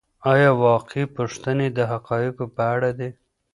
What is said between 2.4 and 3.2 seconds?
په اړه دي؟